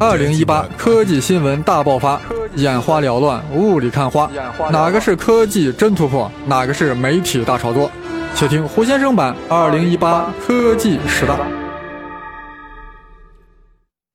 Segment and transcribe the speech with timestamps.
[0.00, 2.18] 二零一八科技新闻大爆发，
[2.56, 4.30] 眼花缭乱，雾里看花，
[4.70, 6.32] 哪个是科技真突破？
[6.46, 7.92] 哪个是媒体大炒作？
[8.34, 11.38] 且听胡先生版二零一八科技十大。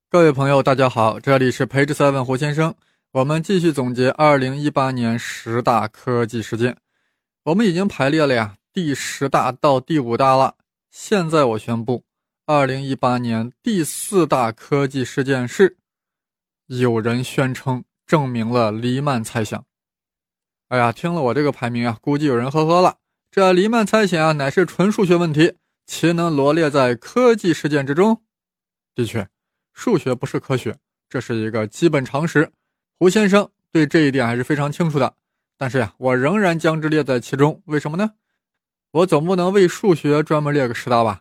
[0.10, 2.74] 各位朋友，大家好，这里是 Page Seven 胡先生，
[3.12, 6.78] 我们继续总结二零一八年十大科技事件。
[7.44, 10.56] 我们已经排列了呀，第十大到第五大了。
[10.90, 12.07] 现在我宣布。
[12.50, 15.76] 二零一八年第四大科技事件是，
[16.68, 19.66] 有人宣称证明了黎曼猜想。
[20.70, 23.00] 哎呀，听了我这个排名啊，估计有人呵呵了。
[23.30, 25.56] 这黎曼猜想啊，乃是纯数学问题，
[25.88, 28.24] 岂能罗列在科技事件之中？
[28.96, 29.28] 的确，
[29.74, 30.78] 数学不是科学，
[31.10, 32.50] 这是一个基本常识。
[32.98, 35.14] 胡先生对这一点还是非常清楚的。
[35.58, 37.62] 但是呀，我仍然将之列在其中。
[37.66, 38.14] 为什么呢？
[38.92, 41.20] 我总不能为数学专门列个十大吧？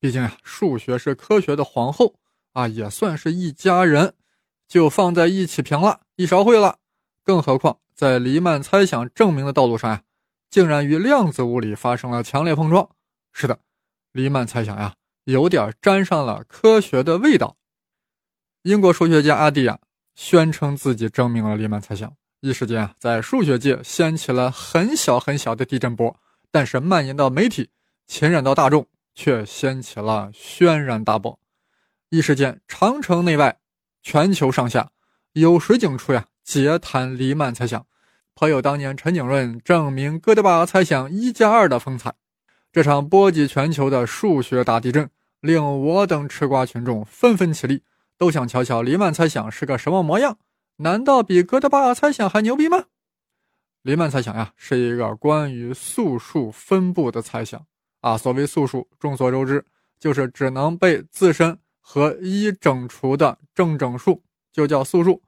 [0.00, 2.14] 毕竟呀，数学是科学的皇后
[2.52, 4.14] 啊，也算是一家人，
[4.68, 6.78] 就放在一起评了，一勺烩了。
[7.24, 10.02] 更何况在黎曼猜想证明的道路上呀，
[10.48, 12.88] 竟然与量子物理发生了强烈碰撞。
[13.32, 13.58] 是的，
[14.12, 17.56] 黎曼猜想呀，有点沾上了科学的味道。
[18.62, 19.78] 英国数学家阿蒂亚
[20.14, 26.16] 宣称自己证明了黎曼猜想，一时间啊，在数学界掀起了很小很小的地震波，
[26.50, 27.70] 但是蔓延到媒体，
[28.06, 28.86] 侵染到大众。
[29.18, 31.40] 却掀起了轩然大波，
[32.08, 33.58] 一时间长城内外、
[34.00, 34.92] 全球上下
[35.32, 37.84] 有水井处呀，皆谈黎曼猜想，
[38.32, 42.14] 颇有当年陈景润证明哥德巴猜想一加二的风采。
[42.70, 47.82] 这场波及全球的数学大地震，令我等吃瓜群众纷纷起立，
[48.16, 50.38] 都想瞧瞧黎曼猜想是个什么模样。
[50.76, 52.84] 难道比哥德巴赫猜想还牛逼吗？
[53.82, 57.66] 黎曼猜想呀，是一个关于素数分布的猜想。
[58.00, 59.64] 啊，所谓素数，众所周知，
[59.98, 65.22] 就是只能被自身和一整除的正整数，就叫素数。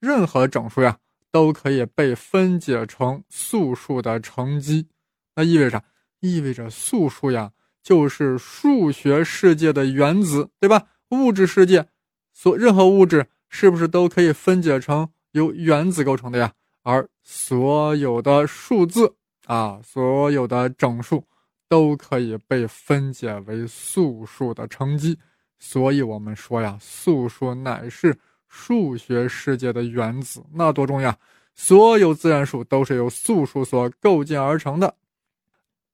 [0.00, 0.98] 任何整数呀，
[1.30, 4.86] 都可以被分解成素数的乘积。
[5.34, 5.82] 那意味着，
[6.20, 7.52] 意味着素数呀，
[7.82, 10.86] 就是数学世界的原子，对吧？
[11.10, 11.88] 物质世界，
[12.32, 16.52] 所任何物质是不是都可以分解成由原子构成的呀？
[16.82, 19.16] 而所有的数字
[19.46, 21.24] 啊，所有的整数。
[21.68, 25.18] 都可以被分解为素数的乘积，
[25.58, 28.18] 所以我们说呀，素数乃是
[28.48, 31.14] 数学世界的原子，那多重要！
[31.54, 34.94] 所有自然数都是由素数所构建而成的。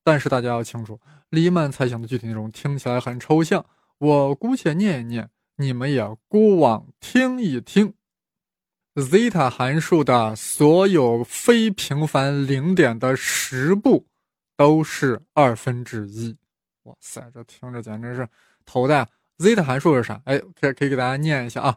[0.02, 3.64] 但是大家要清楚，黎曼猜想的具体内容听起来很抽象，
[3.98, 7.94] 我姑且念一念，你们也姑往听一听。
[8.94, 14.06] zeta 函数的所有非平凡零点的实部。
[14.56, 16.36] 都是二分之一，
[16.84, 18.28] 哇塞，这听着简直是
[18.64, 19.08] 头大。
[19.38, 20.20] ！z 的函数是啥？
[20.26, 21.76] 哎，可可以给大家念一下啊。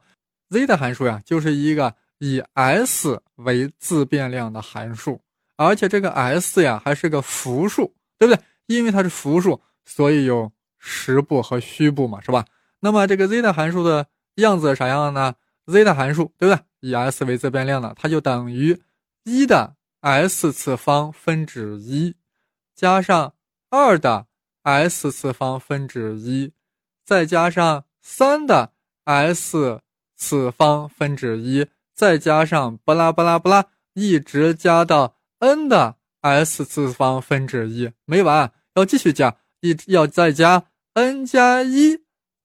[0.50, 5.20] z 的函数呀，就是一个以 s 为自变量的函数，
[5.56, 8.42] 而且这个 s 呀还是个复数，对不对？
[8.68, 12.46] 因为它是复数，所以有实部和虚部嘛，是吧？
[12.82, 14.06] 那么这个 z 的函数的
[14.36, 15.34] 样子啥样呢
[15.66, 16.64] ？z 的函数，对不对？
[16.82, 18.80] 以 s 为自变量的，它就等于
[19.24, 22.16] 一的 s 次方分之一。
[22.78, 23.34] 加上
[23.72, 24.28] 二的
[24.62, 26.54] s 次方分之一，
[27.04, 28.72] 再加上三的
[29.04, 29.82] s
[30.16, 31.66] 次方分之一，
[31.96, 42.04] 再加上巴拉巴拉巴拉，一直加到 n 的 s 次方分之一，没完，要继续加，一要再加 n 加一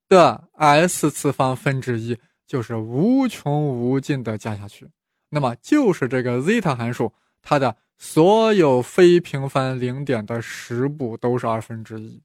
[0.09, 4.89] 的 s 次方分之一，就是无穷无尽的加下去。
[5.29, 7.13] 那么就是这个 zeta 函数，
[7.43, 7.77] 它的。
[8.05, 12.21] 所有非平凡零点的实部都是二分之一，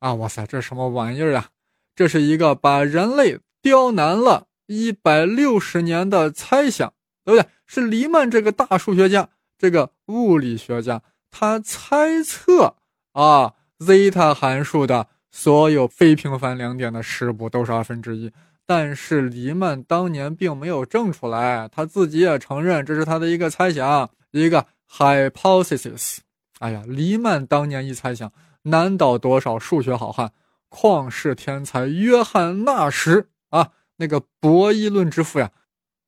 [0.00, 1.50] 啊，哇塞，这什么玩意儿啊？
[1.94, 6.92] 这是一个把人类刁难了一百六十年的猜想，
[7.24, 7.48] 对不对？
[7.66, 11.00] 是黎曼这个大数学家，这个物理学家，
[11.30, 12.74] 他猜测
[13.12, 18.32] 啊，zeta 函数的所有非平凡零点的实部都是二分之一，
[18.66, 24.66] 但是黎曼当年并没有证出来，他自己也承认这是他的一个猜想，一个。
[24.90, 26.18] Hypothesis，
[26.58, 30.32] 哎呀，黎曼当年一猜想，难倒多少数学好汉、
[30.70, 33.72] 旷世天才约翰纳什啊！
[33.96, 35.50] 那个博弈论之父呀，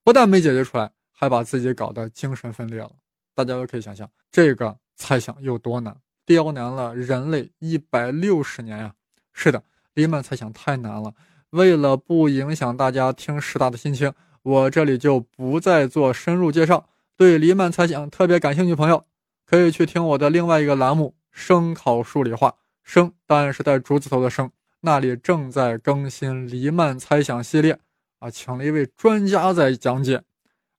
[0.02, 2.90] 不但没解决出来，还把自己搞得精神分裂了。
[3.34, 8.94] 大家都可以想象，这个猜想有多难，刁难了人类一百六十年呀！
[9.32, 9.62] 是的，
[9.94, 11.14] 黎曼猜想太难了。
[11.50, 16.88] 为了不影响大家听十大的心情，我这里就不再做深入介绍。
[17.18, 19.04] 对黎曼猜想特别感兴趣朋友，
[19.44, 22.50] 可以去听我的另外一个栏目《声考数理化》。
[22.84, 24.48] 声当然是带竹字头的声，
[24.82, 27.80] 那里正在更新黎曼猜想系列，
[28.20, 30.22] 啊，请了一位专家在讲解。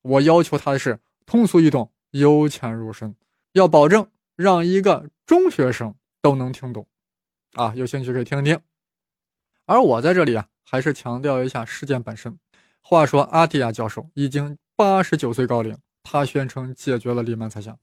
[0.00, 3.14] 我要求他的是通俗易懂、由浅入深，
[3.52, 6.86] 要保证让一个中学生都能听懂。
[7.52, 8.58] 啊，有兴趣可以听听。
[9.66, 12.38] 而我在这里啊，还是强调一下事件本身。
[12.80, 15.76] 话说，阿蒂亚教授已经八十九岁高龄，
[16.12, 17.78] 他宣称解决了黎曼猜想，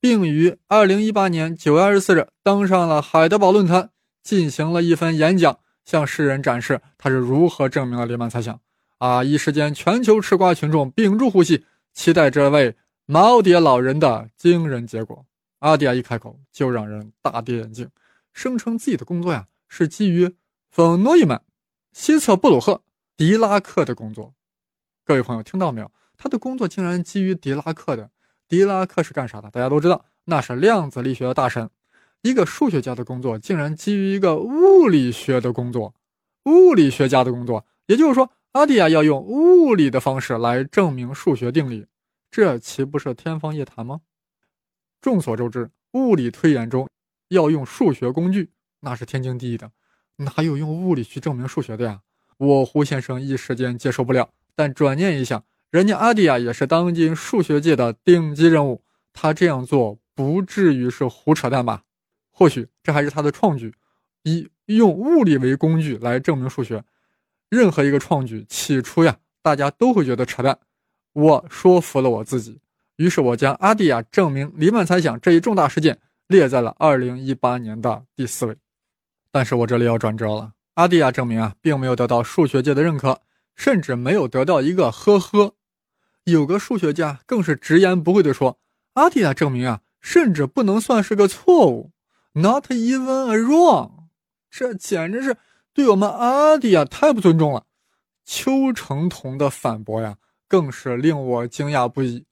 [0.00, 3.90] 并于二零一八年九月二十四日登上了海德堡论坛，
[4.20, 8.60] 进行了一番演讲，向世人展示他是如何证明了黎曼猜想。
[8.98, 11.64] 啊，一时间，全球吃瓜群众屏住呼吸，
[11.94, 12.74] 期待这位
[13.06, 15.24] 耄耋老人的惊人结果。
[15.60, 17.88] 阿蒂亚一开口，就让人大跌眼镜，
[18.32, 20.34] 声称自己的工作呀是基于
[20.68, 21.42] 冯诺依曼、
[21.92, 22.82] 希策布鲁赫、
[23.16, 24.34] 狄拉克的工作。
[25.04, 25.88] 各位朋友，听到没有？
[26.18, 28.10] 他的工作竟然基于狄拉克的。
[28.48, 29.50] 狄拉克是干啥的？
[29.50, 31.70] 大家都知道，那是量子力学的大神。
[32.22, 35.94] 一个数学家的工作竟然基于一个物理学的工作，
[36.44, 37.64] 物理学家的工作。
[37.86, 41.86] 也就是说，阿蒂亚要用物理的方式来证明数学定理，
[42.30, 44.00] 这岂不是天方夜谭吗？
[45.00, 46.88] 众所周知，物理推演中
[47.28, 48.50] 要用数学工具，
[48.80, 49.70] 那是天经地义的，
[50.16, 52.00] 哪有用物理去证明数学的呀？
[52.36, 54.30] 我胡先生一时间接受不了。
[54.56, 58.82] 但转念一想，人家阿迪亚也是当今数学界的顶级人物，
[59.12, 61.82] 他这样做不至于是胡扯淡吧？
[62.30, 63.74] 或许这还是他的创举，
[64.22, 66.82] 以用物理为工具来证明数学。
[67.50, 70.58] 任何一个创举起初呀，大家都会觉得扯淡。
[71.12, 72.58] 我说服了我自己，
[72.96, 75.98] 于是我将阿迪亚证明黎曼猜想这一重大事件
[76.28, 78.56] 列在了2018年的第四位。
[79.30, 83.20] 但是我这里要转折了，阿迪亚证明啊，并没有得到数学界的认可。
[83.54, 85.52] 甚至没有得到一个呵呵，
[86.30, 88.58] 有个数学家更是直言不讳地说
[88.94, 91.92] ：“阿蒂亚证明啊，甚至不能算是个错误
[92.32, 93.90] ，not even a wrong。”
[94.50, 95.36] 这简直是
[95.72, 97.66] 对我们阿蒂亚太不尊重了。
[98.24, 100.16] 邱成桐的反驳呀，
[100.46, 102.26] 更是令我惊讶不已。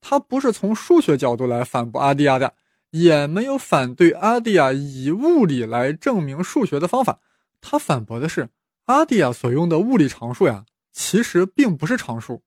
[0.00, 2.54] 他不是从数学角度来反驳阿蒂亚的，
[2.90, 7.20] 也没有反对阿蒂亚以物理来证明数学的方法。
[7.60, 8.48] 他反驳的是
[8.86, 10.64] 阿蒂亚所用的物理常数呀。
[10.94, 12.42] 其实并不是常数，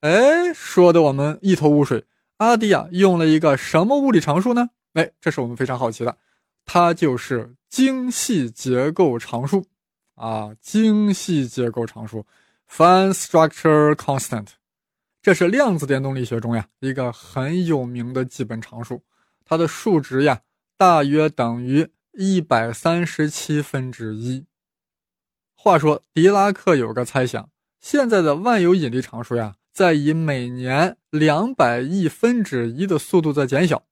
[0.00, 2.06] 哎，说的我们一头雾水。
[2.38, 4.70] 阿迪亚用了一个什么物理常数呢？
[4.94, 6.16] 哎，这是我们非常好奇的，
[6.64, 9.66] 它就是精细结构常数
[10.14, 12.24] 啊，精细结构常数
[12.66, 14.46] （Fine Structure Constant），
[15.20, 19.02] 这是量子电动力学中呀一个很有名的基本常数，
[19.44, 20.40] 它的数值呀
[20.78, 24.46] 大约等于一百三十七分之一。
[25.54, 27.50] 话说，狄拉克有个猜想。
[27.80, 33.82] 现在的万有引力常数呀，在以每年两百亿分之一的速度在减小，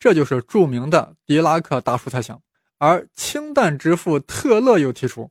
[0.00, 2.42] 这就是著名的狄拉克大数猜想。
[2.78, 5.30] 而氢弹之父特勒又提出，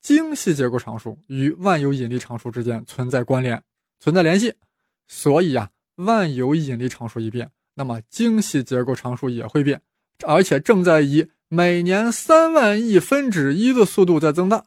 [0.00, 3.60] 精细结构常数与万有引力常数之间存在关联、
[3.98, 4.54] 存在联系。
[5.08, 9.82] 所以呀，万有引力常数一变，那么精细结构常数也会变，
[10.24, 14.66] 而且正在以每年三万亿分之一的速度在增大。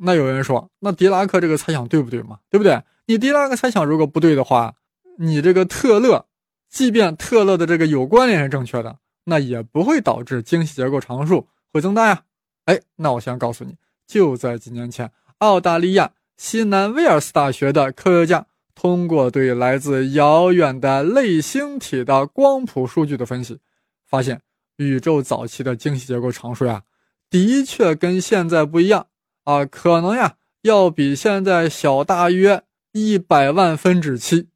[0.00, 2.40] 那有人说，那狄拉克这个猜想对不对嘛？
[2.50, 2.78] 对不对？
[3.06, 4.74] 你狄拉克猜想如果不对的话，
[5.18, 6.26] 你这个特勒，
[6.68, 12.22] 即便特勒的这个有关联是正确的，那也不会导致精细结构常数会增大呀。
[12.64, 13.76] 哎，那我先告诉你，
[14.06, 23.60] 就在几年前，澳大利亚西南威尔斯大学的科学家通过对来自遥远的类星体的光谱数据的分析，
[24.04, 24.42] 发现
[24.78, 26.82] 宇宙早期的精细结构常数呀，
[27.30, 29.06] 的确跟现在不一样。
[29.44, 32.64] 啊，可能呀，要比现在小大约
[32.98, 34.48] 一百万分之七，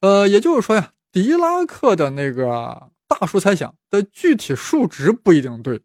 [0.00, 5.78] 呃，也就是说呀，狄拉克的那个大数猜想的具体数值不一定对，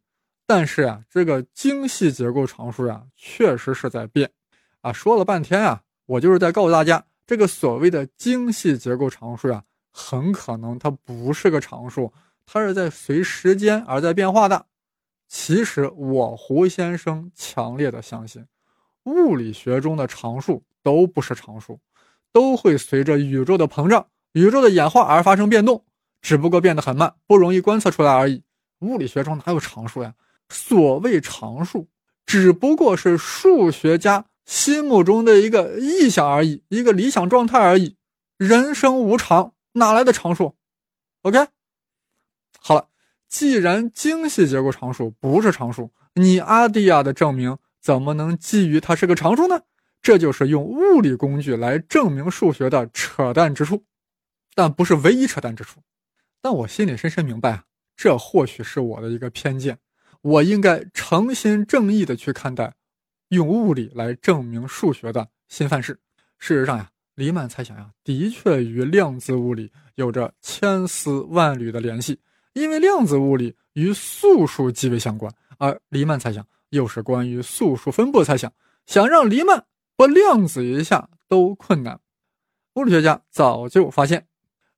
[0.48, 4.32] 但是啊，这个精细结构常数呀，确实是在变。
[4.80, 9.62] 啊，说了半天啊，我就是在告诉大家，这个所谓的精细结构常数呀，
[9.92, 12.14] 很可能它不是个常数，
[12.46, 14.68] 它是在随时间而在变化的。
[15.28, 18.46] 其实我胡先生强烈的相信，
[19.04, 21.80] 物理学中的常数都不是常数，
[22.32, 25.86] 都会随着宇宙的膨胀、宇宙的演化而发生变动，
[26.22, 28.44] 只不过变得很慢，不容易观测出来而已。
[28.80, 30.14] 物理学中哪有常数呀？
[30.50, 31.88] 所谓常数，
[32.26, 37.96] 只不过是数学家心目中的一个意象而已，一个理想状态而已。
[38.38, 40.56] 人生无常，哪来的常数
[41.22, 41.48] ？OK，
[42.60, 42.90] 好了。
[43.30, 49.62] 既然精细结构常数不是常数，你阿蒂亚的证明怎么能基于它是个常数呢？
[50.04, 53.84] 这就是用物理工具来证明数学的扯淡之处，
[54.54, 55.80] 但不是唯一扯淡之处。
[56.42, 57.64] 但我心里深深明白啊，
[57.96, 59.80] 这或许是我的一个偏见。
[60.22, 62.74] 我应该诚心正义的去看待
[63.30, 65.98] 用物理来证明数学的新范式。
[66.38, 72.20] 事实上呀，黎曼猜想呀，的确与量子物理有着千丝万缕的联系，
[72.52, 78.52] 因为量子物理与素数极为相关，而黎曼猜想又是关于素数分布猜想。
[78.86, 79.66] 想让黎曼
[79.96, 82.00] 不量子一下都困难。
[82.76, 84.28] 物理学家早就发现，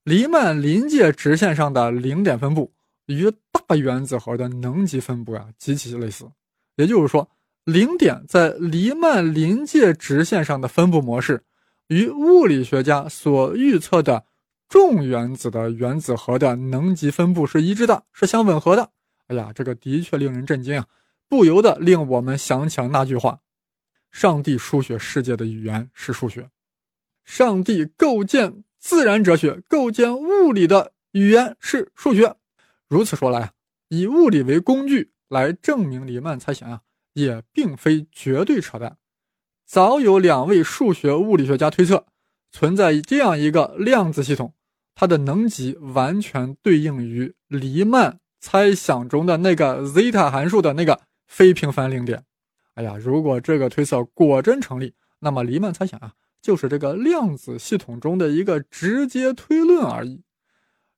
[0.04, 2.74] 黎曼临界直线上的零点分布
[3.06, 6.30] 与大原子核的能级分布啊极其类似。
[6.76, 7.30] 也就是说，
[7.64, 11.44] 零点在黎曼临界直线上的分布模式，
[11.88, 14.26] 与物理学家所预测的
[14.68, 18.92] 重原子的原子核的能级分布是一致的，是相吻合的。
[19.28, 20.86] 哎呀，这个的确令人震惊啊！
[21.28, 23.40] 不由得令我们想起了那句话
[24.16, 26.50] ：“上帝书写世界的语言是数学，
[27.26, 32.38] 上帝构建自然哲学、构建物理的语言是数学。”
[32.88, 33.52] 如此说来，
[33.90, 35.12] 以物理为工具。
[35.28, 36.82] 来证明黎曼猜想啊，
[37.12, 38.98] 也并非绝对扯淡。
[39.66, 42.06] 早有两位数学物理学家推测，
[42.54, 44.54] 存在这样一个量子系统，
[44.94, 52.24] 它的能级完全对应于黎曼猜想中的那个 zeta 函数的那个非平凡零点。
[52.76, 60.24] 哎呀，如果这个推测果真成立，那么黎曼猜想啊，就是这个量子系统中的一个直接推论而已。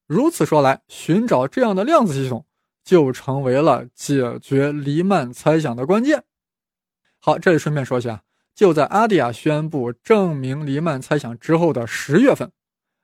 [0.06, 2.46] 如此说来，寻找这样的量子系统。
[2.84, 6.24] 就成为了解决黎曼猜想的关键。
[7.20, 8.24] 好，这里顺便说一下，
[8.56, 12.50] 就在阿迪亚宣布证明黎曼猜想之后的十月份，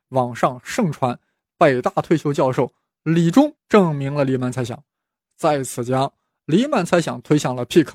[0.07, 1.19] 网上盛传
[1.57, 2.71] 北大退休教授
[3.03, 4.81] 李忠证明了黎曼猜想，
[5.35, 6.13] 再次将
[6.45, 7.93] 黎曼猜想推向了 peak。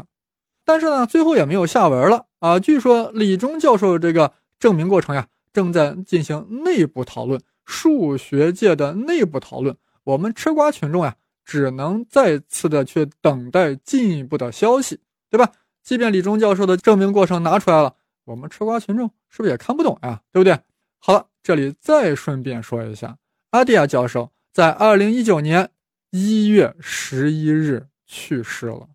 [0.69, 2.61] 但是呢，最后也没有下文了啊。
[2.61, 9.75] 据说李忠教授这个证明过程呀，正在进行内部讨论，数学界的内部讨论。
[10.05, 11.17] 我们吃瓜群众呀。
[11.47, 15.51] 只能再次的去等待进一步的消息，对吧？
[15.83, 17.95] 即便李忠教授的证明过程拿出来了，
[18.27, 20.21] 我们吃瓜群众是不是也看不懂呀？
[20.31, 20.59] 对不对？
[20.99, 23.17] 好了，这里再顺便说一下，
[23.53, 25.71] 阿迪亚教授在二零一九年
[26.11, 28.87] 一月十一日去世了。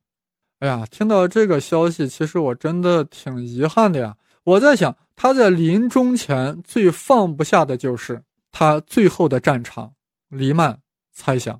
[0.63, 4.15] 哎呀，听到这个消息，其实我真的挺遗憾的呀。
[4.45, 9.93] 我在想，他在临终前最放不下的就是他最后的战场——
[10.31, 10.79] 黎曼
[11.11, 11.59] 猜想。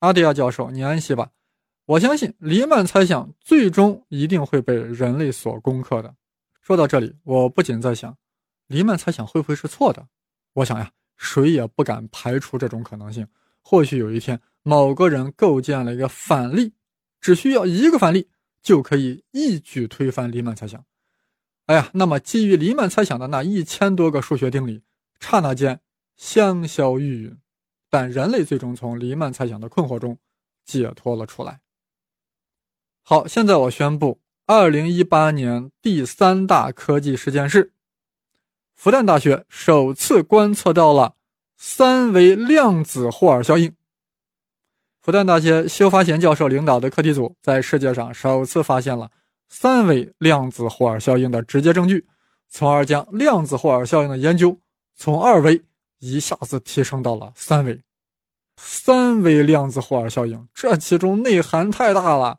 [0.00, 1.30] 阿迪亚教授，你安息吧。
[1.86, 6.12] 我相信黎曼猜想最终一定会被人类所攻克的。
[6.60, 8.16] 说到这里，我不仅在想，
[8.66, 10.04] 黎曼猜想会不会是错的？
[10.54, 13.24] 我想呀，谁也不敢排除这种可能性。
[13.62, 16.72] 或许有一天，某个人构建了一个反例，
[17.20, 18.28] 只需要一个反例
[18.62, 20.84] 就可以一举推翻黎曼猜想。
[21.66, 24.82] 哎呀，那么基于黎曼猜想的那一千多个数学定理，
[25.20, 25.80] 刹那间
[26.16, 27.36] 香消玉殒。
[27.88, 30.18] 但人类最终从黎曼猜想的困惑中
[30.64, 31.60] 解脱了出来。
[33.02, 37.72] 好，现在我宣布，二零一八年第三大科技实验室，
[38.76, 41.16] 复旦大学首次观测到了
[41.56, 43.74] 三维量子霍尔效应。
[45.10, 49.10] 复旦大学修发贤教授领导的课题组在世界上首次发现了
[49.48, 52.06] 三维量子霍尔效应的直接证据，
[52.48, 54.56] 从而将量子霍尔效应的研究
[54.94, 55.60] 从二维。
[55.98, 57.82] 一下子提升到了三维，
[58.56, 62.38] 三维量子霍尔效应，这其中内涵太大了。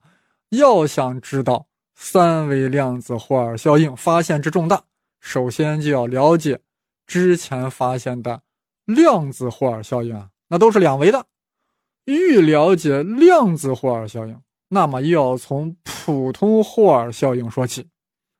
[0.51, 4.81] 要想知道三维量子霍尔效应发现之重大，
[5.19, 6.61] 首先就要了解
[7.05, 8.41] 之前发现的
[8.85, 11.25] 量子霍尔效应啊，那都是两维的。
[12.05, 17.87] 欲了解量子霍尔效应，那么又要从普通霍尔效应说起，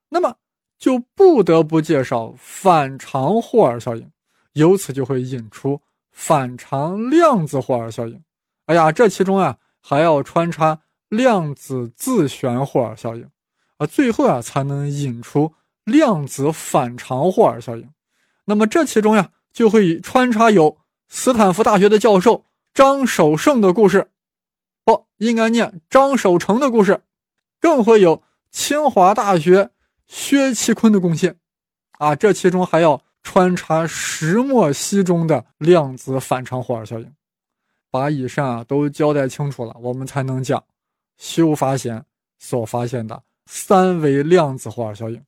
[0.09, 0.35] 那么
[0.79, 4.09] 就不得不介绍反常霍尔效应。
[4.53, 5.79] 由此就会引出
[6.11, 8.21] 反常量子霍尔效应。
[8.65, 10.77] 哎呀，这其中啊还要穿插
[11.07, 13.29] 量子自旋霍尔效应，
[13.77, 15.53] 啊，最后啊才能引出
[15.85, 17.89] 量子反常霍尔效应。
[18.43, 20.77] 那么这其中呀就会穿插有
[21.07, 24.09] 斯坦福大学的教授张守胜的故事，
[24.83, 27.01] 不应该念张守成的故事，
[27.59, 29.71] 更会有清华大学
[30.07, 31.37] 薛其坤的贡献。
[31.93, 33.01] 啊，这其中还要。
[33.23, 37.13] 穿插石墨烯中的量子反常霍尔效应，
[37.91, 40.63] 把以上啊都交代清楚了，我们才能讲
[41.19, 42.03] 修发现
[42.39, 45.23] 所发现的三维量子霍尔效应。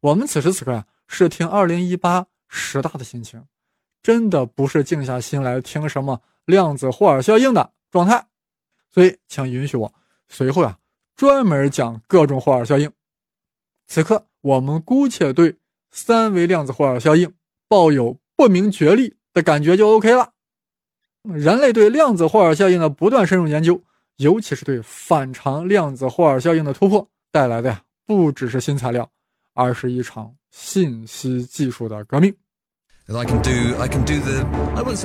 [0.00, 3.42] 我们此时此刻啊是听二零一八十大的心情，
[4.02, 8.26] 真的不是静下心来听什么量子霍尔效应的状态，
[8.90, 9.92] 所以请允许我
[10.28, 10.78] 随后啊
[11.14, 12.90] 专门讲各种霍尔效应。
[13.86, 15.58] 此刻我们姑且对。
[15.92, 17.32] 三维量子霍尔效应
[17.68, 20.34] 抱有不明觉厉的感觉就 OK 了。
[21.22, 23.82] 人类对量子霍尔效应的不断深入研究，
[24.16, 29.10] 尤其是对反常量子霍尔效应的突破，带来的呀，不只是新材料，
[29.54, 32.36] 而是一场信息技术的革命。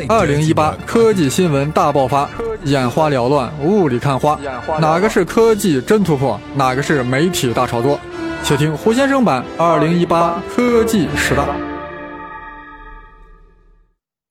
[0.10, 2.28] 二零一八科技新闻大爆发，
[2.66, 4.40] 眼花缭乱，雾里看花，
[4.80, 8.00] 哪个是科技真突破，哪个是媒体大炒作？
[8.44, 11.46] 且听胡先生版二零一八科技十大。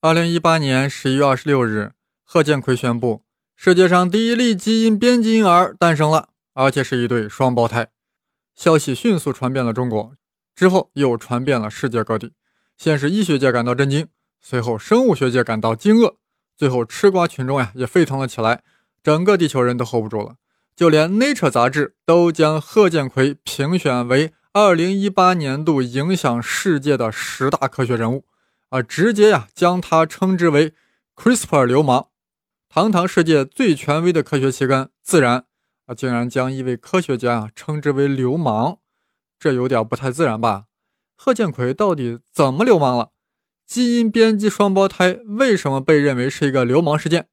[0.01, 1.93] 二零一八年十一月二十六日，
[2.25, 3.23] 贺建奎宣布，
[3.55, 7.87] 世界上第一例基因编辑婴儿诞生了，而且是一对双胞胎。
[8.53, 10.11] 消息迅速传遍了中国，
[10.53, 12.33] 之后又传遍了世界各地。
[12.81, 14.07] 先是医学界感到震惊，
[14.39, 16.15] 随后生物学界感到惊愕，
[16.57, 18.63] 最后吃瓜群众呀也沸腾了起来，
[19.03, 20.37] 整个地球人都 hold 不住了，
[20.75, 28.25] 就连 Nature 杂志都将贺建奎评选为2018年度影响世界的十大科学人物，
[28.69, 30.73] 啊，直接呀将他称之为
[31.15, 32.07] CRISPR 流氓。
[32.67, 35.37] 堂堂世界最权威的科学期刊《自然》，
[35.85, 38.79] 啊，竟然将一位科学家啊称之为流氓，
[39.37, 40.63] 这有点不太自然吧？
[41.23, 43.11] 贺建奎到底怎么流氓了？
[43.67, 47.27] 基因编辑双胞胎为什么被认为是一个流氓事件，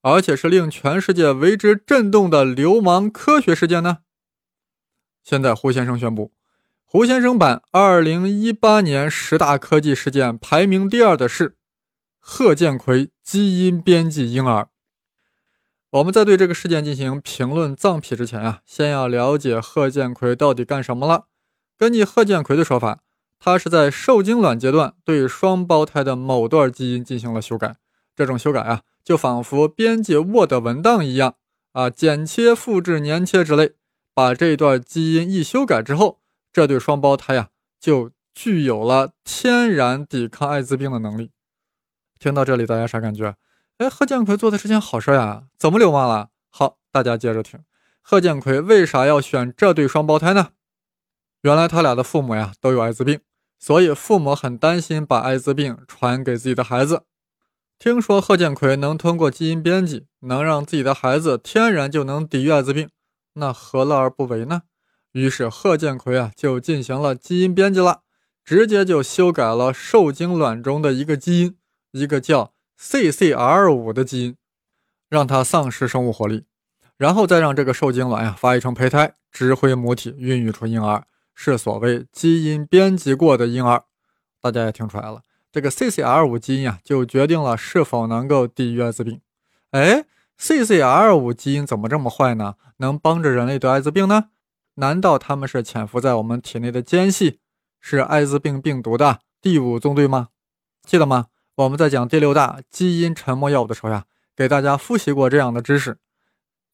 [0.00, 3.98] 而且是令全世界为之震动的流氓科学事件呢？
[5.24, 6.30] 现在胡先生宣布，
[6.84, 11.56] 胡先生版二零一八年十大科技事件排名第二的是
[12.20, 14.68] 贺建奎基因编辑婴儿。
[15.90, 21.26] 我们在对这个事件进行评论藏品之前啊，先要了解贺建奎到底干什么了。
[21.80, 23.00] 根据贺建奎的说法，
[23.38, 27.76] 他是在受精卵阶段对双胞胎的某段基因进行了修改。
[28.14, 31.36] 这种修改啊，就仿佛编辑 Word 文档一样
[31.72, 33.72] 啊，剪切、复制、粘切之类。
[34.12, 36.20] 把这段基因一修改之后，
[36.52, 37.48] 这对双胞胎呀，
[37.80, 41.30] 就具有了天然抵抗艾滋病的能力。
[42.18, 43.36] 听到这里，大家啥感觉？
[43.78, 46.28] 哎，贺建奎做的是件好事呀，怎么流氓了？
[46.50, 47.58] 好，大家接着听，
[48.02, 50.48] 贺建奎为啥要选这对双胞胎呢？
[51.42, 53.20] 原来他俩的父母呀都有艾滋病，
[53.58, 57.04] 所以父母很担心把艾滋病传给自己的孩子。
[57.78, 62.90] 听说贺建奎能通过基因编辑，能让自己的孩子天然就能抵御艾滋病，
[63.34, 64.62] 那何乐而不为呢？
[65.12, 68.02] 于是贺建奎啊就进行了基因编辑了，
[68.44, 71.56] 直接就修改了受精卵中的一个基因，
[71.92, 74.36] 一个叫 CCR5 的基因，
[75.08, 76.44] 让它丧失生物活力，
[76.98, 81.06] 然后再让这个受精卵呀发育成胚胎，指挥母体孕育出婴儿。
[81.42, 83.84] 是所谓基因编辑过的婴儿，
[84.42, 89.22] 大家也听出来了，这个 CCR5 基因啊，就决定了是否能够抵御艾滋病。
[89.70, 90.04] 哎
[90.38, 92.56] ，CCR5 基因怎么这么坏呢？
[92.76, 94.24] 能帮着人类得艾滋病呢？
[94.74, 97.38] 难道他们是潜伏在我们体内的奸细，
[97.80, 100.28] 是艾滋病病毒的第五纵队吗？
[100.82, 101.28] 记得吗？
[101.54, 104.04] 我们在讲第六大基因沉默药物的时候呀，
[104.36, 105.96] 给大家复习过这样的知识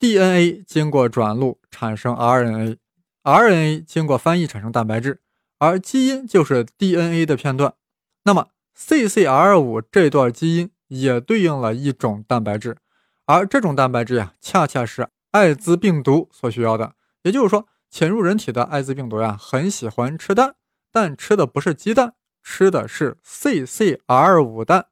[0.01, 2.79] ：DNA 经过转录产生 RNA。
[3.27, 5.21] RNA 经过翻译产生蛋白质，
[5.59, 7.75] 而基因就是 DNA 的片段。
[8.23, 12.77] 那么 CCR5 这段基因也对应了一种蛋白质，
[13.25, 16.95] 而这种蛋白质呀，恰恰是艾滋病毒所需要的。
[17.25, 20.55] 也就是说，潜入人体的艾滋病毒呀，很喜欢吃蛋，
[20.93, 24.87] 但吃的不是鸡蛋，吃的是 CCR5 蛋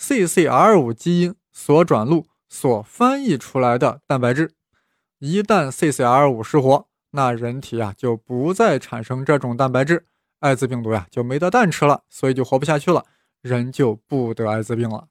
[0.00, 4.54] ，CCR5 基因所转录、所翻译出来的蛋白质。
[5.20, 10.06] 一旦 CCR5 失活，那人体啊就不再产生这种蛋白质，
[10.40, 13.04] 艾滋病毒呀就没得蛋吃了，所以就活不下去了，
[13.40, 15.08] 人就不得艾滋病了。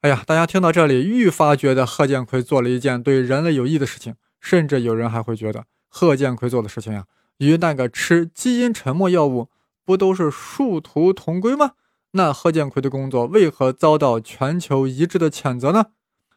[0.00, 7.06] 哎呀，大家听到这里，愈发觉得贺建奎做了一件对人类有益的事情，甚至有人还会觉得贺建奎做的事情呀，
[7.38, 9.48] 与那个吃基因沉默药物
[9.84, 11.74] 不都是殊途同归吗？
[12.10, 15.86] 那贺建奎的工作为何遭到全球一致的谴责呢？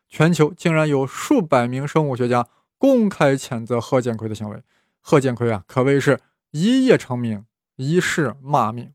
[0.07, 2.47] 全球竟然有数百名生物学家。
[2.77, 4.63] 公开谴责贺建奎的行为，
[4.99, 6.19] 贺建奎啊，可谓是
[6.51, 8.93] 一夜成名，一世骂名。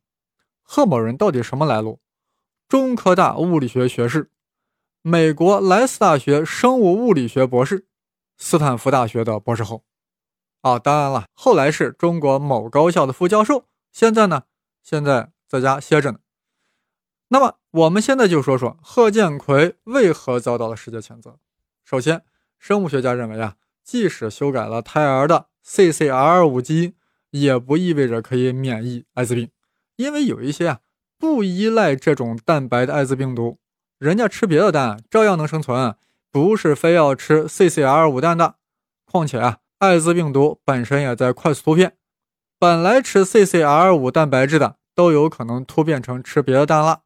[0.62, 2.00] 贺某人到底什么来路？
[2.68, 4.30] 中科大物理学学士，
[5.02, 7.86] 美国莱斯大学生物物理学博士，
[8.36, 9.82] 斯坦福大学的博士后。
[10.60, 13.66] 啊，当然了，后来是中国某高校的副教授。
[13.90, 14.44] 现在呢，
[14.82, 16.18] 现在在家歇着呢。
[17.28, 21.38] 那么，我们现在就说说贺建奎为何遭到了世界谴责。
[21.82, 22.22] 首先，
[22.58, 23.56] 生物学家认为啊。
[23.84, 26.94] 即使修改了胎儿的 CCR5 基因，
[27.30, 29.50] 也不意味着可以免疫艾滋病，
[29.96, 30.80] 因为有一些啊
[31.18, 33.58] 不依赖这种蛋白的艾滋病毒，
[33.98, 35.96] 人家吃别的蛋照样能生存，
[36.30, 38.56] 不是非要吃 CCR5 蛋的。
[39.04, 41.96] 况且啊，艾滋病毒本身也在快速突变，
[42.58, 47.02] 本来吃 CCR5 蛋白质的都有可能突变成吃别的蛋了。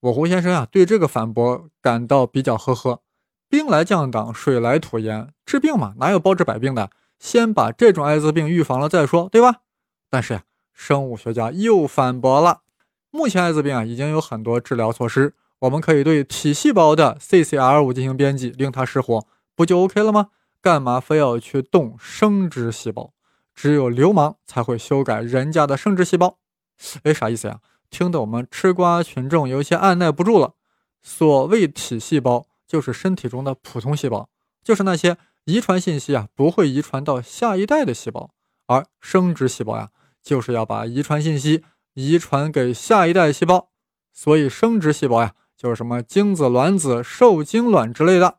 [0.00, 3.03] 我胡先生啊，对这个反驳感到比较呵呵。
[3.48, 6.90] 兵来将挡，水来土掩，治病嘛，哪有包治百病的？
[7.18, 9.60] 先把这种艾滋病预防了再说，对吧？
[10.10, 12.62] 但是呀，生物学家又反驳了，
[13.10, 20.28] 目前艾滋病啊已经有很多治疗措施，我们可以对体细胞的 CCR5 进行编辑，令它失活，不就 OK 了吗？
[20.60, 23.12] 干嘛非要去动生殖细胞？
[23.54, 26.38] 只有流氓才会修改人家的生殖细胞。
[27.04, 27.60] 哎，啥意思呀？
[27.88, 30.54] 听得我们吃瓜群众有些按耐不住了。
[31.00, 34.28] 所谓体细胞，就是身体中的普通细胞，
[34.64, 38.34] 就是那些遗传信息啊不会遗传到下一代的细胞。
[38.66, 43.70] 而生殖细胞呀，就是要把遗传信息遗传给下一代细胞。
[44.12, 48.38] 所以生殖细胞呀，就是什么精子、卵子、受精卵之类的。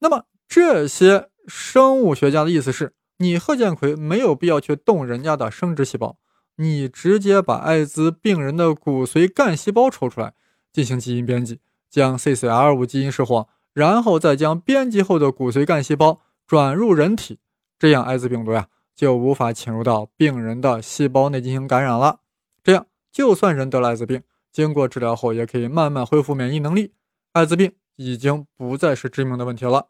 [0.00, 6.18] 那么这些生物学家的意思是，你贺建奎没有必要去动人家的生殖细胞，
[6.56, 10.34] 你直接把艾滋病人的骨髓干细胞抽出来
[10.70, 17.38] 进行基因编辑，将 CCR5 基因释活，然后再将编辑后的骨髓干细胞转入人体，
[17.78, 22.20] 这样艾滋病毒呀就无法侵入到病人的细胞内进行感染了。
[22.62, 26.92] 这样，就算人得了艾滋病，经过治疗后也可以慢慢恢复免疫能力，
[27.32, 29.88] 艾滋病已经不再是致命的问题了。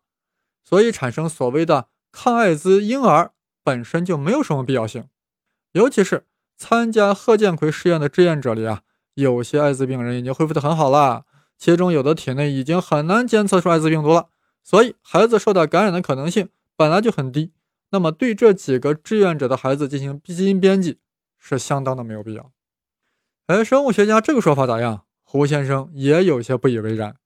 [0.65, 3.33] 所以产生所谓的抗艾滋婴儿
[3.65, 5.09] 本身就没有什么必要性，
[5.73, 8.83] 尤其是参加贺建奎实验的志愿者里啊，
[9.15, 11.25] 有些艾滋病人已经恢复得很好了，
[11.59, 14.29] 其中有的体内已经很难监测出艾滋病毒了，
[14.63, 17.53] 所以孩子受到感染的可能性本来就很低。
[17.91, 21.01] 那么对这几个志愿者的孩子进行基因编辑
[21.39, 22.53] 是相当的没有必要。
[23.47, 25.05] 哎，生物学家这个说法咋样？
[25.23, 27.17] 胡先生也有些不以为然。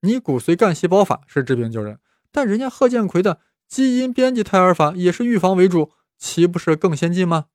[0.00, 2.00] 你骨髓干细胞法是治病救人。
[2.32, 7.46] 但人家贺建奎的基因编辑胎儿法也是预防为主，岂不是更先进吗？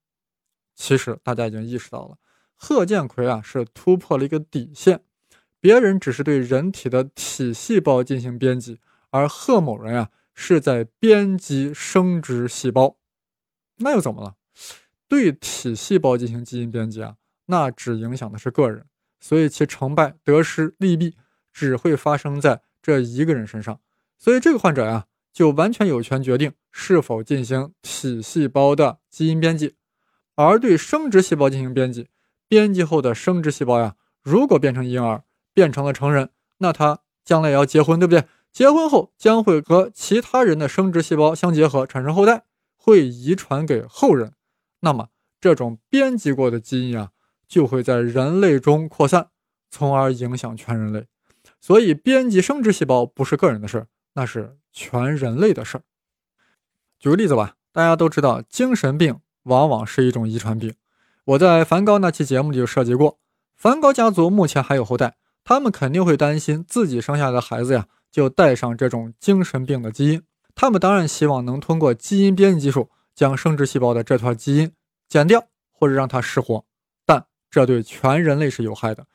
[0.75, 2.17] 其实大家已经意识到了，
[2.53, 5.03] 贺建奎啊是突破了一个底线，
[5.65, 12.97] 别人只是对人体的体细胞进行编辑，而贺某人啊是在编辑生殖细胞，
[13.78, 14.36] 那又怎么了？
[15.08, 17.15] 对体细胞进行基因编辑啊，
[17.47, 18.86] 那只影响的是个人，
[19.19, 21.15] 所以其成败得失利弊
[21.51, 23.80] 只会发生在这一个人身上。
[24.19, 29.73] 所以这个患者呀，就完全有权决定是否进行体细胞的基因编辑，
[30.36, 32.10] 而对生殖细胞进行编辑。
[32.47, 35.23] 编辑后的生殖细胞呀，如果变成婴儿，
[35.55, 38.25] 变成了成人，那他将来也要结婚，对不对？
[38.51, 42.43] 结婚后将会和其他人的生殖细胞相结合，产生后代，
[42.75, 44.33] 会遗传给后人。
[44.81, 45.07] 那么
[45.41, 47.09] 这种编辑过的基因啊，
[47.47, 49.29] 就会在人类中扩散，
[49.71, 51.07] 从而影响全人类。
[51.59, 53.87] 所以编辑生殖细胞不是个人的事儿。
[54.17, 55.81] 那是全人类的事儿。
[56.99, 60.73] 举个例子吧，大家都知道，精神病往往是一种遗传病。
[61.25, 63.19] 我在梵高那期节目里就涉及过，
[63.57, 70.23] 梵高家族目前还有后代，他们肯定会担心自己生下的孩子呀，就带上这种精神病的基因。
[70.55, 74.71] 他们当然希望能通过基因编辑技术，将生殖细胞的这团基因
[75.08, 76.65] 剪掉，或者让它失活。
[77.05, 79.05] 但这对全人类是有害的，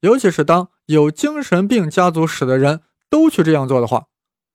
[0.00, 4.06] 尤其是当有精神病家族史的人都去这样做的话。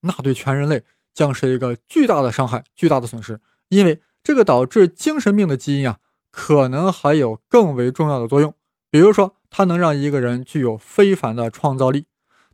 [0.02, 3.40] 那对全人类将是一个巨大的伤害，巨大的损失，
[3.70, 8.54] 因为这个导致精神病的基因啊，可能还有更为重要的作用。
[8.92, 12.08] 比如说，它能让一个人具有非凡的创造力，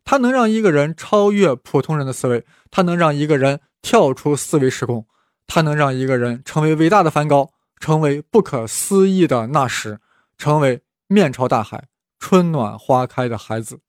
[0.04, 5.04] 它能让一个人超越普通人的思维，它能让一个人跳出思维时空，
[5.48, 9.98] 它能让一个人成为伟大的梵高，成为不可思议的纳什，
[10.38, 11.88] 成为面朝大海、
[12.20, 13.80] 春暖花开的孩子。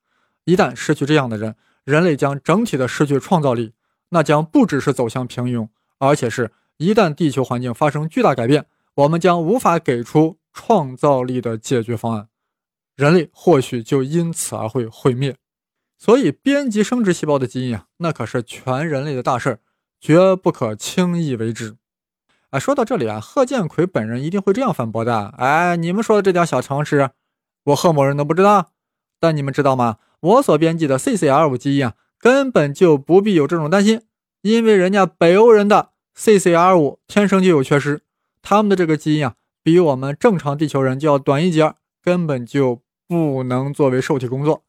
[0.45, 3.73] 一旦失去这样的人，人类将整体的失去创造力，
[4.09, 12.27] 那将不只是走向平庸，而且是一旦地球环境发生巨大改变，我们将无法给出创造力的解决方案，
[12.99, 15.37] 人类或许就因此而会毁灭。
[15.97, 19.59] 所以，编辑生殖细胞的基因啊，那可是全人类的大事儿，
[20.01, 21.77] 绝不可轻易为之。
[22.49, 27.11] 啊，说到这里啊，贺建奎本人一定会这样反驳的：哎，你们说的这点小常识，
[27.63, 28.71] 我贺某人都不知道？
[29.17, 29.99] 但你们知道吗？
[30.19, 34.01] 我所编辑的 CCR5 基因啊，根本就不必有这种担心，
[34.41, 38.01] 因为人家北欧人的 CCR5 天生就有缺失，
[38.41, 44.63] 他们的这个基因啊，比我们正常地球人就要短一截，根本就不能作为受体工作。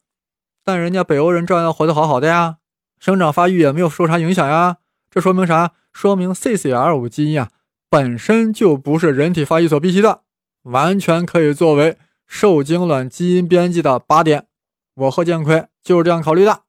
[0.63, 2.57] 但人家北欧人照样活得好好的呀，
[2.99, 4.77] 生长发育也没有受啥影响呀。
[5.11, 5.73] 这说明啥？
[5.93, 7.49] 说明 CCR5 基因啊，
[7.89, 10.23] 本身就不是人体发育所必须的，
[10.63, 14.47] 完全可以作为受精卵基因编辑的靶点。
[14.95, 16.63] 我贺建奎就是这样考虑的。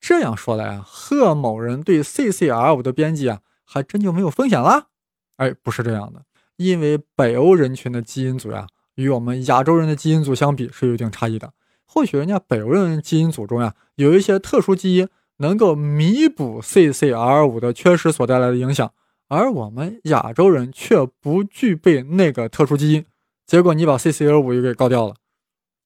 [0.00, 4.88] 这样说来啊，贺某人对 CCR5 的编辑啊，还真就没有风险了。
[5.36, 6.22] 哎，不是这样的，
[6.56, 11.54] 因为北欧人群的基因组呀，与我们亚洲人的基因组相比是有一定差异的。
[11.86, 18.92] 或许人家北欧人基因组中呀，有一些特殊基因能够弥补 CCR5 的缺失所带来的影响，
[19.28, 23.04] 而我们亚洲人却不具备那个特殊基因，
[23.46, 25.14] 结果你把 CCL5 又给告掉了，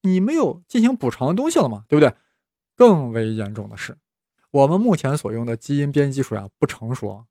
[0.01, 2.13] 你没有进行补偿的东西了嘛，对不对？
[2.75, 3.97] 更为严重的是，
[4.49, 7.25] 我们目前所用的基因编辑技术呀不成熟。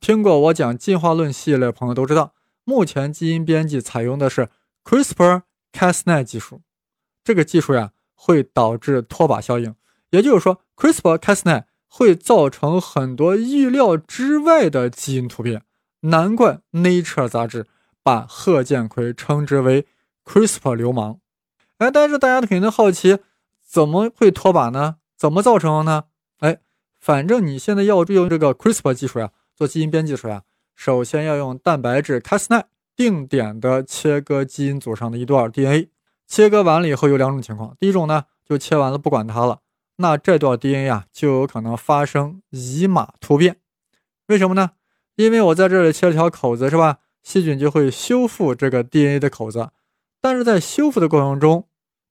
[0.00, 2.34] 听过我讲进化论系列的朋友都知道，
[2.66, 4.50] 目前基因编辑采用的是
[4.84, 6.60] CRISPR-Cas9 技术，
[7.24, 9.74] 这个技术呀会导致脱靶效应，
[10.10, 11.64] 也就是说 CRISPR-Cas9。
[11.88, 15.62] 会造成很多意料之外的基因突变，
[16.00, 17.66] 难怪 Nature 杂志
[18.02, 19.86] 把贺建奎称之为
[20.26, 21.20] CRISPR 流氓。
[21.78, 23.18] 哎，但是大家肯定好奇，
[23.62, 24.96] 怎么会脱靶呢？
[25.16, 26.04] 怎么造成的呢？
[26.40, 26.58] 哎，
[27.00, 30.42] 反正你现在要用这个 CRISPR 技术呀，做基因编辑术呀，
[30.76, 35.88] 首先要用蛋白质 Cas9 定点的切割基因组上的一段 DNA。
[36.28, 39.60] 切割完了以后有两种情况，第一种呢，就切完了不管它了。
[39.96, 43.56] 那这段 DNA 啊，就有可能发生乙码突变，
[44.26, 44.72] 为什么呢？
[45.14, 46.98] 因为我在这里切了条口子，是吧？
[47.22, 49.70] 细菌就会修复这个 DNA 的口子，
[50.20, 51.66] 但是在修复的过程中，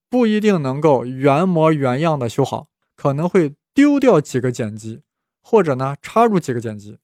[0.10, 5.01] 不一定能够原模原样的修好，可能会丢掉几个碱基，
[5.41, 6.97] 或者呢插入几个碱基，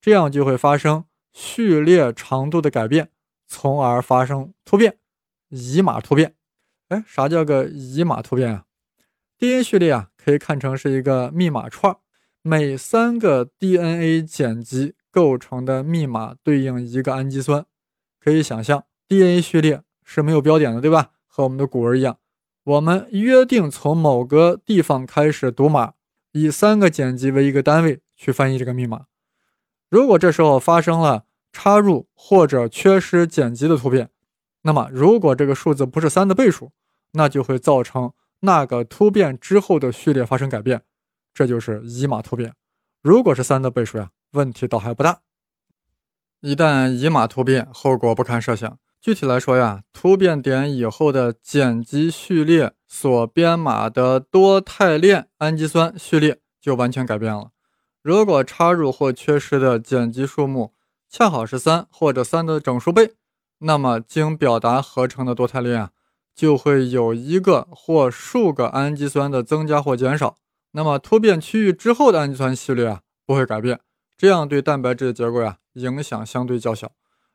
[0.00, 1.04] 这样就会发生
[1.40, 3.10] 序列长度的改变，
[3.46, 4.98] 从而发生突变，
[5.50, 6.34] 乙码突变。
[6.88, 8.64] 哎，啥叫个乙码突变啊
[9.38, 11.96] ？DNA 序列啊，可以看成是一个密码串，
[12.42, 17.64] 每三个 DNA 碱基构成的密码对应一个氨基酸。
[18.18, 21.12] 可以想象，DNA 序列是没有标点的，对吧？
[21.28, 22.18] 和我们的古文一样，
[22.64, 25.92] 我们约定从某个地方开始读码，
[26.32, 29.04] 以三个碱基为一个单位去翻译这个密码。
[29.88, 34.10] 如果这时候发生了插入或者缺失碱基的突变，
[34.62, 36.72] 那么如果这个数字不是三的倍数，
[37.12, 38.12] 那就会造成。
[38.40, 40.82] 那个突变之后的序列发生改变，
[41.34, 42.54] 这就是乙码突变。
[43.02, 45.22] 如果是三的倍数呀，问题倒还不大。
[46.40, 48.78] 一旦乙码突变，后果不堪设想。
[49.00, 57.50] 具体来说呀，突变点以后的碱基序列所编码的多肽链氨基酸序列就完全改变了。
[58.02, 60.74] 如果插入或缺失的碱基数目
[61.10, 63.14] 恰好是三或者三的整数倍，
[63.58, 65.90] 那么经表达合成的多肽链啊。
[66.34, 70.36] 就会有一个或数个氨基酸的增加或减少，
[70.70, 73.80] 那么突变区域之后的氨基酸序列啊不会改变，
[74.16, 76.92] 这样对蛋白质的结构呀影响相对较小。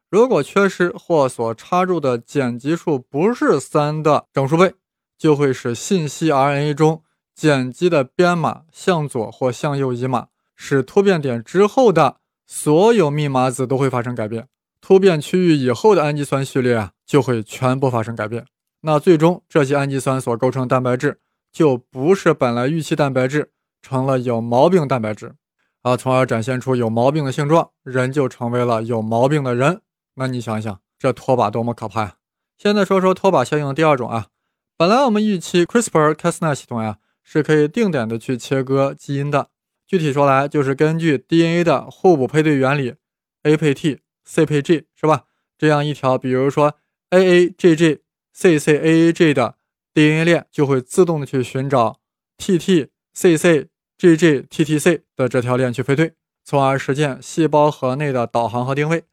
[0.09, 4.73] 如果缺失或所插入的碱基数不是三的整数倍，
[5.17, 7.03] 就会使信息 RNA 中
[7.35, 14.47] 碱基的编码向左或向右移码，使突变点之后的所有密码子都会发生改变。
[14.81, 18.45] 突变区域以后的氨基酸序列啊就会全部发生改变。
[18.81, 21.19] 那最终，这些氨基酸所构成蛋白质
[21.51, 23.51] 就不是本来预期蛋白质，
[23.81, 25.35] 成了有毛病蛋白质，
[25.83, 29.81] 啊，从而展现出有毛病的性状，人就成为了有毛病的人。
[30.15, 32.15] 那你想想，这拖把多么可怕呀！
[32.57, 34.27] 现在说说拖把效应的第二种啊，
[34.77, 39.47] 本来我们预期 CRISPR-Cas9 系统呀是可以定点的去切割基因的，
[39.93, 42.95] 具体说来就是根据 DNA 的互补配对原理
[43.43, 45.25] ，A 配 T，C 配 G，是吧？
[45.55, 46.73] 这样一条，比如说
[47.11, 47.99] AAGG。
[48.35, 49.57] ccAAG 的
[49.93, 51.99] DNA 链就会自动的去寻找
[52.39, 59.03] TTCCGGTTC 的这条链去配对，从而实现细胞核内的导航和定位。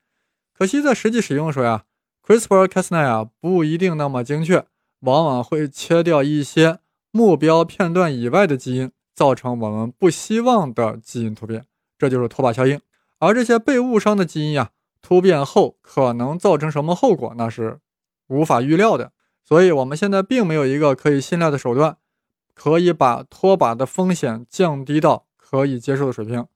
[0.54, 1.84] 可惜在实际使用时候呀
[2.26, 4.64] ，CRISPR-Cas9 啊不一定那么精确，
[5.00, 6.78] 往往会切掉一些
[7.10, 11.66] 目标片段以外的基因，造成我们不希望的基因突变，
[11.98, 12.80] 这就是脱靶效应。
[13.18, 14.70] 而这些被误伤的基因呀，
[15.02, 17.80] 突变后可能造成什么后果，那是。
[18.28, 19.10] 无法预料的，
[19.44, 21.96] 所以我们现在并没有一个可以信赖的手段，
[22.54, 26.46] 可以把脱靶的风险降低到可以接受的水平。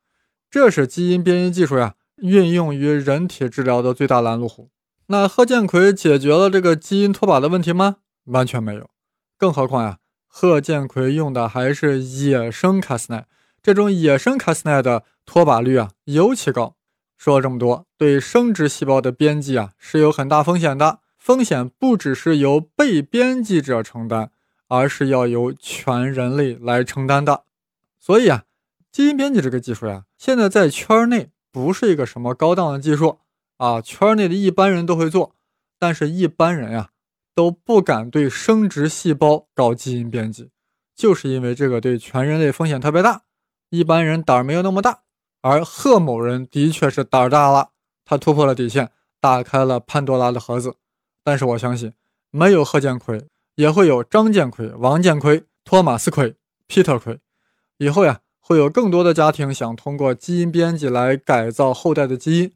[0.49, 4.71] 这是基因编辑技术呀运用于人体治疗的最大拦路虎。
[5.09, 7.97] 那贺建奎解决了这个基因脱靶的问题吗？
[8.27, 8.89] 完全没有。
[9.37, 9.99] 更何况呀，
[10.37, 13.23] 贺建奎用的还是野生 Cas9，
[13.63, 16.75] 这种野生 Cas9 的脱靶率啊尤其高。
[17.17, 20.99] 说了这么多，对生殖细胞的编辑啊是有很大风险的。
[21.17, 24.31] 风险不只是由被编辑者承担，
[24.67, 27.45] 而是要由全人类来承担的。
[28.01, 28.43] 所以啊，
[28.91, 33.21] 基因编辑这个技术呀，现在在圈内不是一个什么高档的技术
[33.59, 35.37] 啊，圈内的一般人都会做，
[35.79, 36.91] 但是一般人呀
[37.35, 40.51] 都不敢对生殖细胞搞基因编辑，
[40.95, 43.23] 就是因为这个对全人类风险特别大，
[43.71, 45.01] 一般人胆儿没有那么大。
[45.41, 47.71] 而贺某人的确是胆儿大了，
[48.05, 50.77] 他突破了底线，打开了潘多拉的盒子。
[51.23, 51.93] 但是我相信，
[52.31, 57.19] 没有贺建奎，也会有张建奎、王建奎、托马斯奎、皮特奎。
[57.79, 62.53] 以后呀，会有更多的家庭想通过基因编辑来改造后代的基因，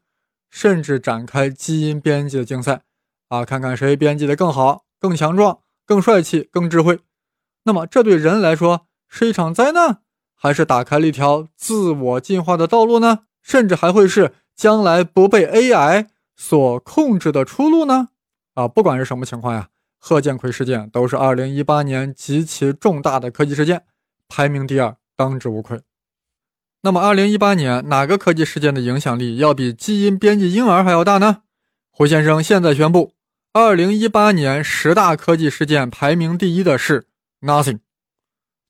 [0.49, 2.83] 甚至展开基因编辑的竞赛，
[3.29, 7.01] 啊，看看谁编辑的更好、更强壮、更帅气、更智慧。
[7.65, 10.03] 那么，这对人来说是一场灾难，
[10.35, 13.21] 还是打开了一条自我进化的道路呢？
[13.43, 18.09] 甚至还会是将来不被 AI 所控制的出路呢？
[18.55, 23.85] 啊，不管是什么情况呀，贺建奎事件都是2018年极其重大的科技事件，
[24.29, 24.97] 排名第二。
[25.19, 25.81] 当之无愧。
[26.83, 31.43] 那么，二零一八年哪个科技事件的影响力要比基因编辑婴儿还要大呢？
[31.91, 33.15] 胡先生现在宣布，
[33.61, 37.09] 二零一八年十大科技事件排名第一的是
[37.41, 37.81] Nothing。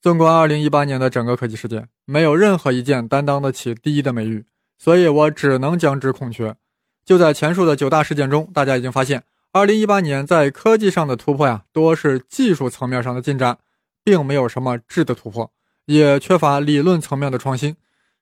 [0.01, 4.47] 纵观二零一八年的整个科技事件，没有任何一件担当得起第一的美誉，
[4.79, 6.57] 所以我只能将之空缺。
[7.05, 13.59] 就在前述的九大事件中，大家已经发现，二零一八年在科技上的突破呀，多是技术层面上的进展，
[14.03, 15.53] 并没有什么质的突破。
[15.85, 17.77] 也缺乏理论层面的创新，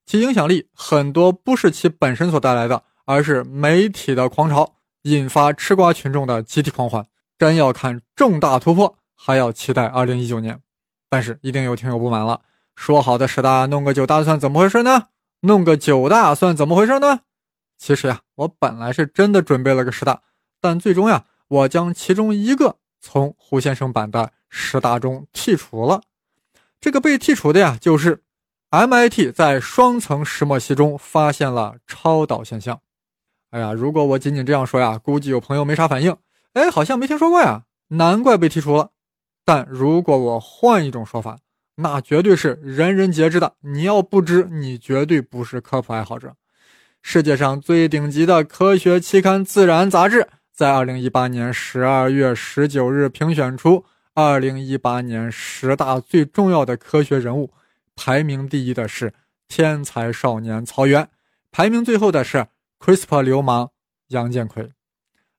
[0.05, 4.75] 其影响力很多不是其本身所带来的，而是媒体的狂潮
[5.11, 7.07] 引发吃瓜群众的集体狂欢。
[7.39, 10.61] 真要看重大突破，还要期待二零一九年。
[11.09, 12.41] 但是一定有听友不满了，
[12.75, 15.09] 说好的十大弄个九大算怎么回事呢？
[15.41, 17.21] 弄个九大算怎么回事呢？
[17.79, 20.23] 其实呀，我本来是真的准备了个十大，
[20.61, 26.03] 但最终呀，我将其中一个从胡先生版的十大中剔除了。
[26.81, 28.23] 这个被剔除的呀，就是
[28.71, 32.81] MIT 在双层石墨烯中发现了超导现象。
[33.57, 36.15] 哎呀，如果我仅仅这样说呀，估计有朋友没啥反应。
[36.53, 38.91] 哎，好像没听说过呀，难怪被剔除了。
[39.47, 41.39] 但如果我换一种说法，
[41.77, 43.55] 那绝对是人人皆知的。
[43.61, 46.35] 你要不知，你绝对不是科普爱好者。
[47.01, 53.87] 世界上最顶级的科学期刊《自然》杂志，在2018年12月19日评选出。
[54.13, 57.55] 二零一八年十大最重要的科学人物，
[57.95, 59.15] 排名第一的是
[59.49, 61.09] 天才少年曹原，
[61.51, 63.71] 排名最后的是 CRISPR 流氓
[64.09, 64.71] 杨建奎。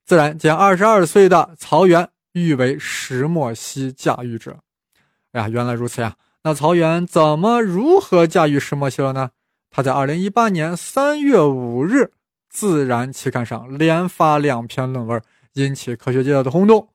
[0.06, 4.60] 自然将二十二岁的曹原誉为石墨烯驾驭者。
[5.32, 6.16] 哎呀，原来如此呀！
[6.44, 9.32] 那曹原怎么如何驾驭石墨烯了呢？
[9.70, 12.04] 他在二零一八年三月五日
[12.50, 15.22] 《自然》期刊上连发两篇论文，
[15.54, 16.90] 引起科学界的轰动。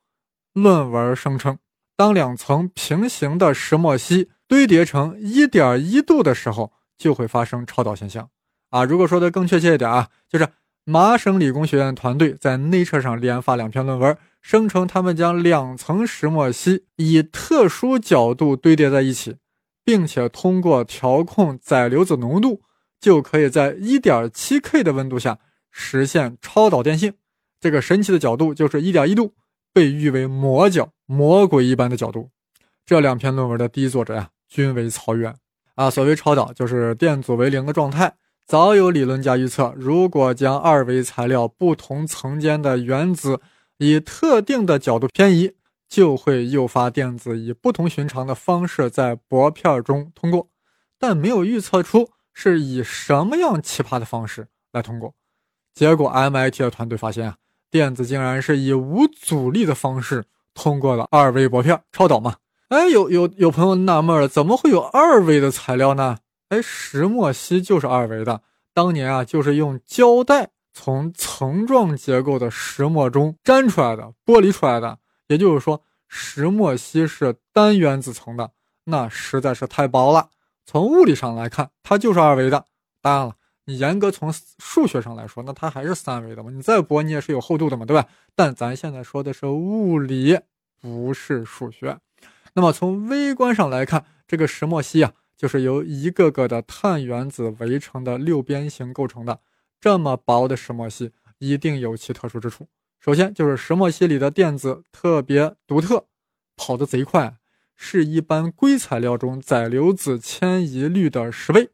[0.55, 1.59] 论文声称。
[1.95, 8.29] 当两层平行的石墨烯堆叠成一点一度的时候，就会发生超导现象。
[8.73, 10.49] 啊，如果说的更确切一点啊，就是
[10.85, 19.37] 麻省理工学院团队在内测上连发两篇论文，声称他们将两层石墨烯以特殊角度堆叠在一起，
[19.85, 22.63] 并且通过调控载流子浓度，
[23.01, 25.39] 就可以在一点七 K 的温度下
[25.71, 27.15] 实现超导电性。
[27.61, 29.35] 这个神奇的角度就是一点一度。
[29.75, 32.29] 被誉为魔角、魔鬼一般的角度。
[32.85, 35.35] 这两篇论文的第一作者呀，均为曹原
[35.77, 35.89] 啊。
[35.89, 38.13] 所谓超导，就是电阻为零的状态。
[38.53, 43.41] 早有理论家预测，如果将二维材料不同层间的原子
[43.79, 45.55] 以特定的角度偏移，
[45.89, 50.49] 就会诱发电子以不同寻常的方式在薄片中通过，
[50.99, 55.15] 但没有预测出是以什么样奇葩的方式来通过。
[55.75, 57.37] 结果，MIT 的团队发现啊。
[57.71, 62.37] 电子竟然是以无阻力的方式通过了二维薄片，超导嘛？
[62.69, 66.19] 哎，有有有朋友纳闷了，怎么会有二维的材料呢？
[66.53, 68.43] 哎，石墨烯就是二维的。
[68.75, 74.99] 当年啊，就是用胶带从层状结构的石墨中粘出来的，剥离出来的。
[75.29, 78.51] 也就是说，石墨烯是单原子层的，
[78.85, 80.29] 那实在是太薄了。
[80.67, 82.67] 从物理上来看，它就是二维的。
[83.01, 83.35] 当然了。
[83.65, 86.51] 你严格从数学上来说，那它还是三维的嘛？
[86.51, 88.09] 你再薄，你也是有厚度的嘛，对吧？
[88.35, 90.37] 但咱现在说的是物理，
[90.81, 91.97] 不是数学。
[92.55, 95.13] 那么从微观上来看，这个石墨烯啊，
[95.43, 99.41] 就是由一个个的碳原子围成的六边形构成的。
[99.81, 102.69] 这么薄的石墨烯，一定有其特殊之处。
[103.01, 106.07] 首先就是石墨烯里的电子特别独特，
[106.57, 107.39] 跑得贼快，
[107.75, 111.71] 是一般硅材料中载流子迁移率的十倍。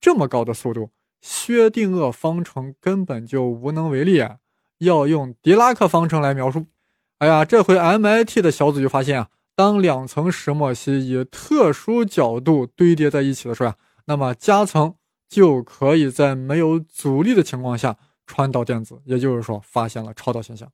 [0.00, 0.90] 这么高的速度。
[1.20, 4.36] 薛定谔方程根本就无能为力啊！
[4.76, 6.66] 要用狄拉克方程来描述。
[7.16, 13.76] 哎呀，这回 MIT 的小组就发现啊，当两层石墨烯以特殊角度堆叠在一起的时候啊，
[14.06, 14.94] 那么夹层
[15.28, 17.96] 就可以在没有阻力的情况下
[18.26, 20.68] 传导电子，也就是说发现了超导现象。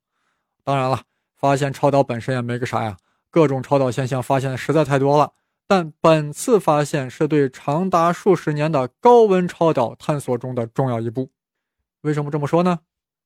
[0.65, 1.03] 当然了，
[1.37, 2.97] 发现超导本身也没个啥呀，
[3.31, 5.33] 各种超导现象发现的实在太多了。
[5.67, 11.31] 但本次发现是对长达数十年的高温超导探索中的重要一步。
[12.01, 12.81] 为什么这么说呢？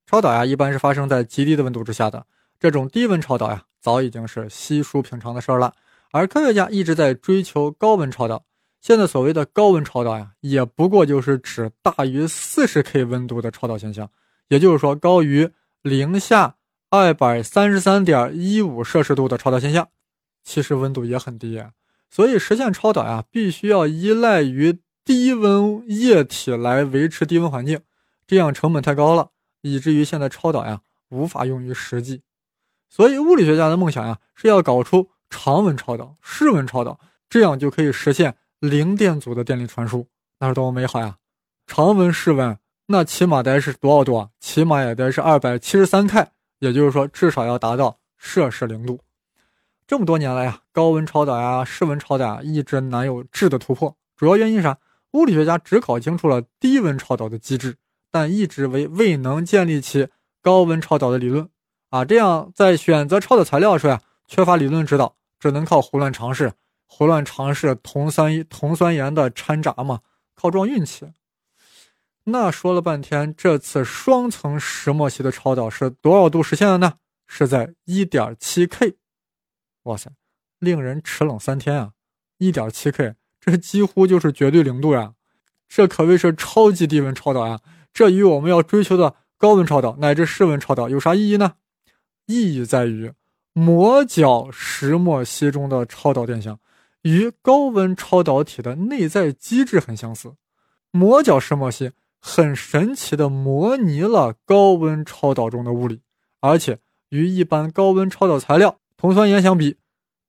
[0.04, 2.26] 超导呀，一般是发生在极低的温度之下的。
[2.58, 5.74] 这种低温超导呀，早已经是稀疏平常的事儿了。
[6.10, 8.44] 而科学家一直在追求高温超导。
[8.80, 14.10] 现在所谓的高温超导呀，也不过就是指大于四十 K 温度的超导现象，
[14.48, 15.50] 也就是说高于
[15.80, 16.56] 零下
[16.90, 19.88] 二百三十三点一五摄氏度的超导现象。
[20.42, 21.64] 其实温度也很低，
[22.10, 27.80] 所以实现超导呀，必须要依赖于低温液体来维持低温环境，
[28.26, 29.30] 这样成本太高了，
[29.62, 32.20] 以至于现在超导呀无法用于实际。
[32.88, 40.06] 所以物理学家的梦想呀，是要搞出常温超导、室温超导，这样就可以实现零电阻的电力传输，
[40.38, 41.16] 那是多么美好呀！
[41.66, 42.56] 常温、室温，
[42.86, 44.28] 那起码得是多少度啊？
[44.38, 46.28] 起码也得是二百七十三 K，
[46.60, 49.00] 也就是说至少要达到摄氏零度。
[49.86, 53.96] 这么多年来呀，高温超导呀、室温超导呀，一直难有质的突破。
[54.16, 54.78] 主要原因啥？
[55.12, 57.76] 物理学家只搞清楚了低温超导的机制，
[58.10, 60.08] 但一直为未能建立起
[60.42, 61.48] 高温超导的理论。
[61.94, 66.52] 啊，这样在选择超导材料时呀，缺乏理论指导，只能靠胡乱尝试，
[66.86, 70.00] 胡乱尝试铜酸铜酸盐的掺杂嘛，
[70.34, 71.06] 靠撞运气。
[72.24, 76.94] 那说了半天，这次双层石墨烯的超导是多少度实现的呢？
[77.28, 78.96] 是在一点七 K。
[79.84, 80.10] 哇塞，
[80.58, 81.92] 令人齿冷三天啊！
[82.38, 85.12] 一点七 K，这几乎就是绝对零度呀！
[85.68, 87.60] 这可谓是超级低温超导呀！
[87.92, 91.54] 这与我们要追求的高温超导乃至室温超导有啥意义呢？
[92.26, 93.12] 意义在于，
[93.52, 96.58] 磨角石墨烯中的超导电箱
[97.02, 100.34] 与高温超导体的内在机制很相似。
[100.90, 106.00] 磨角石墨烯很神奇的模拟了高温超导中的物理，
[106.40, 106.78] 而且
[107.10, 108.78] 与一般高温超导材料。
[108.96, 109.76] 铜酸盐相比，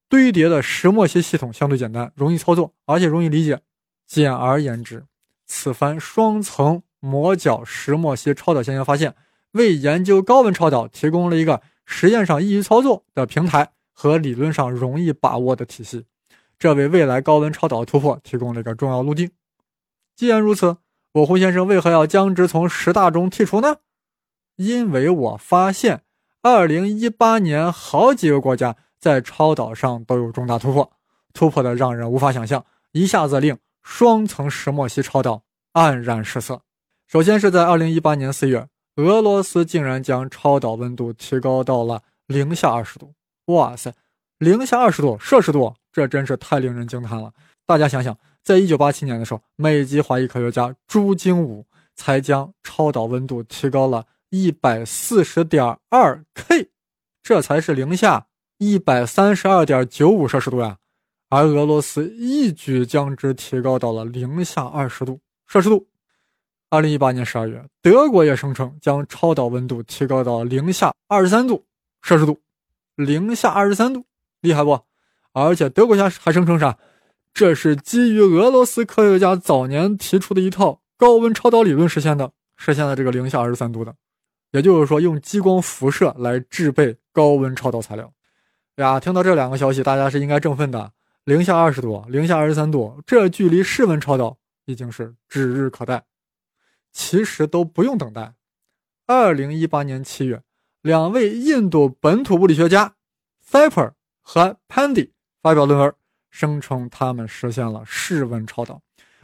[0.09, 3.61] 堆叠的石墨烯系统相对简单，容易操作，而且容易理解。
[4.05, 5.05] 简而言之，
[5.45, 9.15] 此番双层磨角石墨烯超导现象发现，
[9.53, 16.05] 为研究高温超导提供了一个实验上易于操作的平台和理论上容易把握的体系，
[16.57, 19.31] 这为未来高温超导突破提供了一个重要路径。
[20.15, 20.77] 既然如此，
[21.13, 23.77] 我胡先生为何要将之从十大中剔除呢？
[24.55, 26.01] 因为我发现。
[26.41, 30.91] 二零一八年，好几个国家在超导上都有重大突破，
[31.33, 35.41] 突破的让人无法想象，一下子令双层石墨烯超导
[35.73, 36.61] 黯然失色。
[37.07, 43.13] 首先是在二零一八年四月，俄罗斯竟然将超导温度提高到了零下二十度。
[43.47, 43.93] 哇塞，
[44.37, 47.33] 零下二十度摄氏度，这真是太令人惊叹了。
[47.65, 51.65] 大家想想，在一九八七年的时候，美籍华裔科学家朱经武
[51.95, 54.05] 才将超导温度提高了。
[54.29, 56.69] 一百四十点二 K，
[57.21, 58.27] 这才是零下
[58.57, 60.77] 一百三十二点九五摄氏度呀，
[61.29, 65.87] 而俄罗斯一举将之提高到了零下二十度摄氏度。
[66.70, 71.63] 二零一八年十二月，德国也声称将超导温度提高到零下二十三度
[72.01, 72.39] 摄氏度，
[72.95, 74.05] 零下二十三度，
[74.41, 74.80] 厉害不？
[75.32, 76.78] 而且德国家还声称啥？
[77.34, 83.93] 这是基于俄罗斯科学家早年提出的一套高温超导理论实现的，实现了这个零下二十三度的。
[84.51, 88.09] 也就是说，用激光辐射来制备高温超导材料
[88.78, 88.99] 呀。
[88.99, 90.89] 听到这两个消息，大家是应该振奋的。
[91.26, 96.01] 零下二十度，零下二十三度，这距离室温超导已经是指日可待。
[96.95, 98.33] 其实都不用等待。
[99.05, 100.41] 二零一八年七月，
[100.81, 102.95] 两位印度本土物理学家
[103.41, 105.93] s i p e r 和 Pandy 发表论文，
[106.31, 108.81] 声称他们实现了室温超导，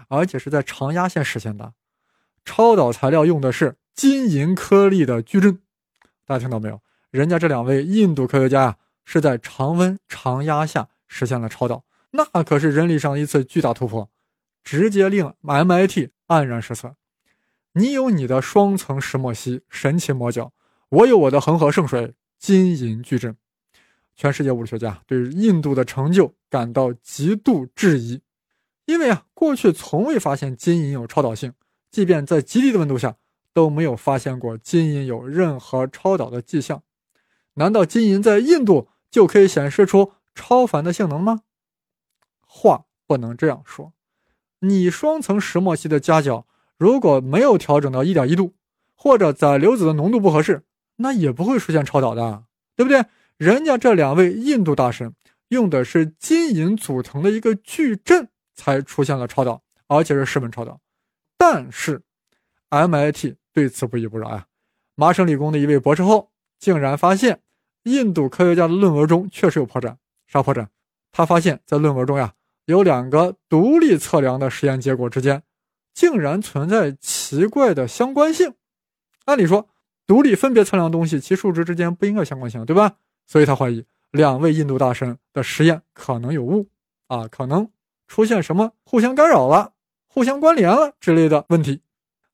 [0.09, 1.73] 而且是在常压下实现的。
[2.43, 3.77] 超导材料用的是。
[3.93, 5.59] 金银颗粒的矩阵，
[6.25, 6.81] 大家听到没有？
[7.11, 14.09] 人家这两位印度科学家呀，是在常温常压下实现了超导，那可是人类上一次巨大突破，
[14.63, 16.95] 直接令 MIT 黯然失色。
[17.73, 20.51] 你有你的双层石墨烯神奇魔角，
[20.89, 23.35] 我有我的恒河圣水金银矩阵。
[24.15, 28.21] 全世界物理学家对印度的成就感到极度质疑，
[28.85, 31.53] 因为啊，过去从未发现金银有超导性，
[31.89, 33.15] 即便在极低的温度下。
[33.53, 36.83] 都没有发现过金银有任何超导的迹象，
[37.55, 41.41] 难道金银在印度就可以显示出超凡的性能吗？
[42.47, 43.91] 话不能这样说，
[44.59, 46.47] 你双层石墨烯的夹角
[46.81, 48.55] 如果没有调整到一点一度，
[48.95, 50.63] 或者载流子的浓度不合适，
[50.95, 53.05] 那也不会出现超导的，对不对？
[53.37, 55.13] 人家这两位印度大神
[55.49, 60.79] 用的是金银组成的一个矩阵，才出现了超导，而且是室温超导，
[61.37, 62.01] 但是
[62.71, 63.35] MIT。
[63.53, 64.47] 对此不依不饶呀！
[64.95, 67.41] 麻省理工的一位博士后竟然发现，
[67.83, 69.97] 印度科学家的论文中确实有破绽。
[70.25, 70.65] 啥破绽？
[71.11, 72.33] 他发现，在论文中呀，
[72.65, 75.43] 有两个独立测量的实验结果之间，
[75.93, 78.53] 竟然存在奇怪的相关性。
[79.25, 79.67] 按理说，
[80.07, 82.95] 独立分别测量东西，其数值之间不应该相关性，对吧？
[83.27, 86.67] 所以他怀疑两位印度大神的实验可能有误
[87.07, 87.69] 啊，可能
[88.07, 89.73] 出现什么互相干扰了、
[90.07, 91.81] 互相关联了之类的问题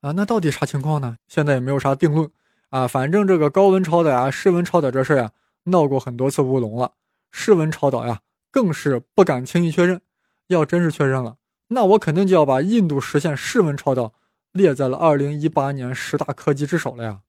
[0.01, 0.12] 啊？
[0.14, 1.18] 那到底啥情况呢？
[1.28, 2.30] 现在也没有啥定论
[2.70, 2.88] 啊。
[2.88, 5.32] 反正这个高温超导呀、室温超导这事儿呀，
[5.66, 6.93] 闹过很多次乌龙了。
[7.32, 10.01] 室温超导呀，更是不敢轻易确认。
[10.47, 11.36] 要真是确认了，
[11.70, 14.13] 那我肯定就要把印度实现室温超导
[14.51, 17.20] 列在了2018年十大科技之首了呀。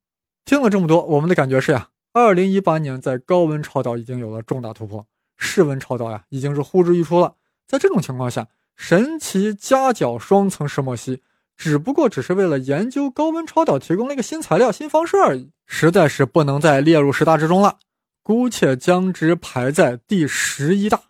[0.45, 7.34] 听了这么多，我们的感觉是呀，2018年在高温超导已经有了重大突破，室温超导呀已经是呼之欲出了。
[7.66, 11.20] 在这种情况下，神奇夹角双层石墨烯
[11.57, 17.78] 只不过只是为了研究高温超导提供了一个新材料、新方式而已，实在是不能再列入十大之中了。
[18.22, 21.01] 姑且将之排在第十一大。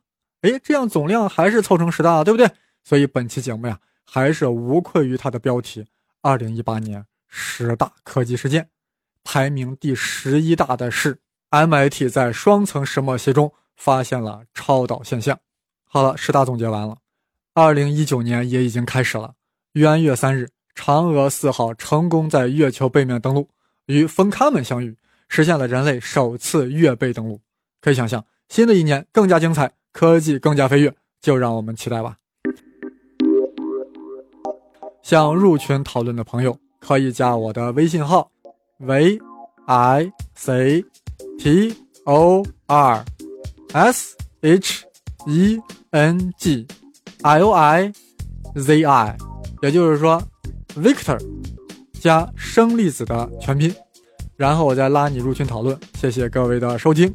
[0.40, 2.50] 哎，这样总量还是凑成十大了，对不对？
[2.88, 5.84] 所以本期节目呀，还是无愧于它的标题：
[6.22, 8.70] 二零一八年十大科技事件，
[9.22, 11.18] 排名第十一大的是
[11.50, 15.38] MIT 在双层石墨烯中发现了超导现象。
[15.84, 16.96] 好了，十大总结完了，
[17.52, 19.34] 二零一九年也已经开始了。
[19.72, 23.50] 元月三日，嫦娥四号成功在月球背面登陆，
[23.84, 24.96] 与冯卡门相遇，
[25.28, 27.38] 实现了人类首次月背登陆。
[27.82, 29.74] 可以想象，新的一年更加精彩。
[29.92, 32.16] 科技更加飞跃，就让我们期待吧。
[35.08, 38.30] 想入群讨论的朋友，可以加我的微信号
[38.76, 39.18] ：v
[39.64, 40.84] i c
[41.38, 43.02] t o r
[43.72, 44.84] s h
[45.26, 45.58] e
[45.92, 46.66] n g
[47.22, 47.90] i o i
[48.56, 49.16] z i，
[49.62, 50.22] 也就是说
[50.76, 51.18] ，Victor
[51.98, 53.74] 加生粒子的全拼，
[54.36, 55.74] 然后我再拉你入群讨论。
[55.94, 57.10] 谢谢各位的收听，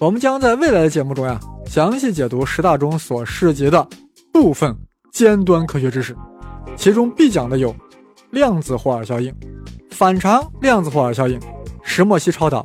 [0.00, 1.38] 我们将在未来的节目中呀。
[1.64, 3.86] 详细解读十大中所涉及的
[4.32, 4.76] 部分
[5.12, 6.16] 尖端科学知识，
[6.76, 7.74] 其中必讲的有
[8.30, 9.34] 量子霍尔效应、
[9.90, 11.38] 反常量子霍尔效应、
[11.82, 12.64] 石墨烯超导、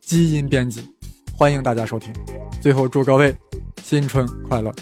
[0.00, 0.88] 基因编辑。
[1.36, 2.12] 欢迎大家收听。
[2.60, 3.34] 最后祝各位
[3.82, 4.72] 新春快乐！